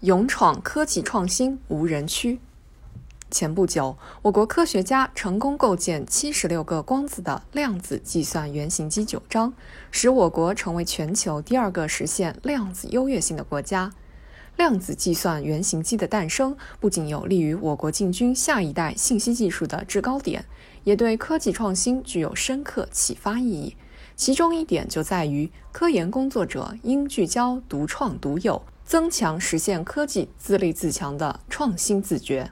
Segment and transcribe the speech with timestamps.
[0.00, 2.40] 勇闯科技创新无人区。
[3.30, 9.52] 前不久，我国科学家成功构建七十六个光子的量子计算原型机九章，
[9.90, 13.92] 使我国成为全球第二个实现量子优越性的国家。
[14.56, 20.46] 量子计算原型机的诞生，不仅有利于我国进军下一代信息技术的制高点，
[20.84, 23.76] 也对科技创新具有深刻启发意义。
[24.16, 32.50] 其中一点就在于，科研工作者应聚焦独创独有，增强实现科技自立自强的创新自觉。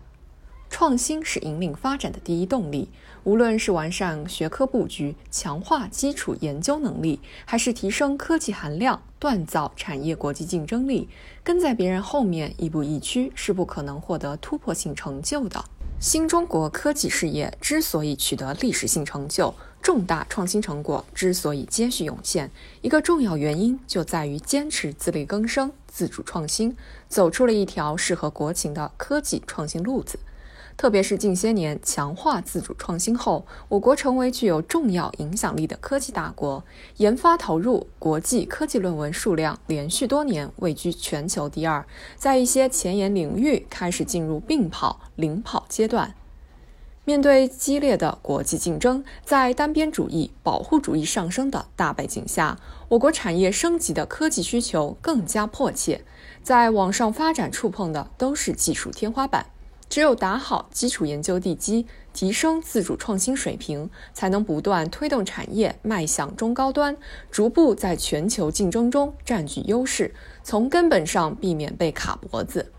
[0.70, 2.88] 创新是引领发展的第一动力，
[3.24, 11.08] 无论是完善学科布局、强化基础研究能力，还是提升科技含量、锻造产业国际竞争力，
[11.42, 15.64] 跟在别人后面亦步亦趋，是不可能获得突破性成就的。
[15.98, 22.50] 新中国科技事业之所以取得历史性成就，重大创新成果之所以接续涌现，
[22.82, 26.76] 一个重要原因就在于坚持自力更生、自主创新，
[27.08, 30.18] 走出了一条适合国情的科技创新路子。
[30.76, 36.62] 特别是近些年强化自主创新后，我国成为具有重要影响力的科技大国，
[36.98, 41.84] 研发投入、国际科技论文数量连续多年位居全球第二，
[42.16, 46.14] 在一些前沿领域开始进入并跑、领跑阶段。
[47.08, 52.58] 面对激烈的国际竞争，在单边主义、保护主义上升的大背景下，
[52.90, 56.04] 我国产业升级的科技需求更加迫切。
[56.42, 59.46] 在网上发展触碰的都是技术天花板，
[59.88, 66.94] 只有打好基础研究地基，提升自主创新水平，才能不断推动产业迈向中高端，
[67.30, 72.70] 逐步在全球竞争中占据优势，从根本上避免被卡脖子。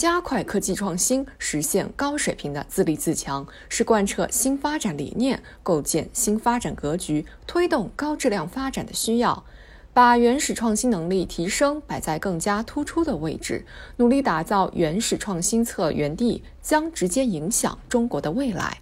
[0.00, 9.44] 加快科技创新，实现高水平的自立自强，是贯彻新发展理念、构建新发展格局、推动高质量发展的需要。
[9.92, 13.66] 把原始创新能力提升摆在更加突出的位置，
[13.98, 18.78] 努力打造原始创新策源地，将直接影响中国的未来。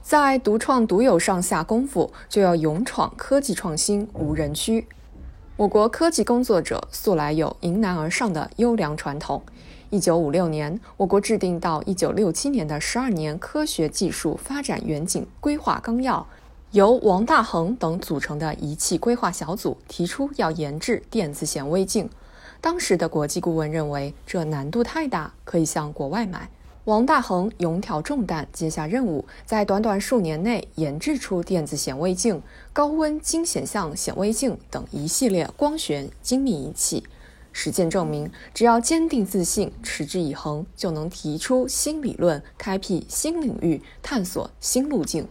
[0.00, 4.86] 在独创独有上下功夫，就要勇闯科技创新无人区。
[5.56, 9.42] 我国科技工作者素来有迎难而上的优良传统。
[9.88, 16.26] 一九五六年，我国制定到一九六七年的十二年科学技术发展远景规划纲要，
[16.72, 22.10] 由王大珩等组成的仪器规划小组提出要研制电子显微镜。
[22.60, 26.50] 当时的国际顾问认为这难度太大，可以向国外买。
[26.86, 32.40] 王大珩勇挑重担，接下任务，在短短数年内研制出电子显微镜、
[32.72, 37.02] 高温精显像显微镜等一系列光学精密仪器。
[37.52, 45.26] 实践证明，只要坚定自信、持之以恒，就能提出新理论，开辟新领域，探索新路径。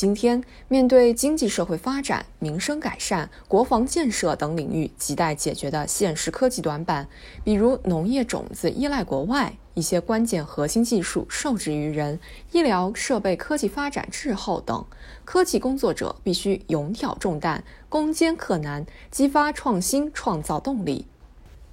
[0.00, 7.06] 今天，面对经济社会发展、民生改善、国防建设等领域亟待解决的现实科技短板，
[7.44, 12.18] 比如农业种子依赖国外，一些关键核心技术受制于人，
[12.52, 14.86] 医疗设备科技发展滞后等，
[15.26, 21.04] 科技工作者必须勇挑重担，攻坚克难，激发创新创造动力。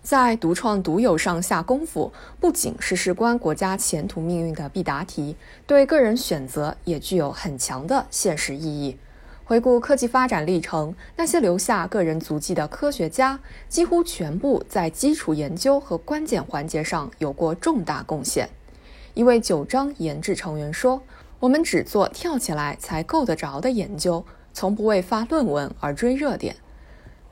[0.02, 5.36] 在独创独有上下功夫，不仅是事关国家前途命运的必答题，
[5.66, 8.98] 对个人选择也具有很强的现实意义。
[9.44, 18.50] 回顾科技发展历程，那些留下个人足迹的科学家，几乎全部在基础研究和关键环节上有过重大贡献。
[19.14, 21.02] 一位九章研制成员说
[21.40, 26.56] ：“我们只做跳起来才够得着的研究，从不为发论文而追热点。”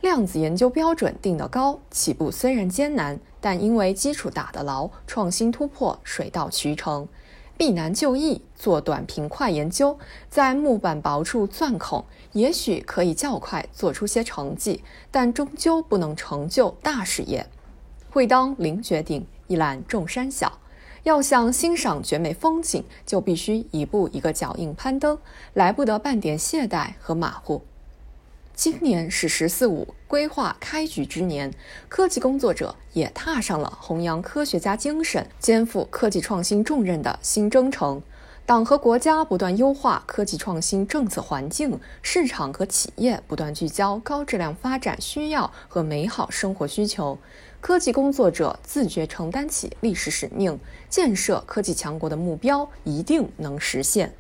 [0.02, 7.08] 量子研究标准定得高，起步虽然艰难，但因为基础打得牢，创新突破水到渠成。
[7.58, 9.98] 避难就易，做短平快研究，
[10.30, 17.48] 在木板薄处钻孔，也许可以较快做出些成绩，但终究不能成就大事业。
[18.10, 20.60] 会当凌绝顶，一览众山小。
[21.04, 25.18] 要想欣赏绝美风景，就必须一步一个脚印攀登，
[25.54, 27.62] 来不得半点懈怠和马虎。
[28.56, 31.54] 今年是“十四五”规划开局之年，
[31.90, 38.02] 科技工作者也踏上了弘扬科学家精神、肩负科技创新重任的新征程。
[38.46, 47.18] 党和国家不断优化科技创新政策环境，市场和企业不断聚焦高质量发展需要和美好生活需求。
[47.60, 50.58] 科技工作者自觉承担起历史使命，
[50.90, 54.14] 建设科技强国的目标一定能实现。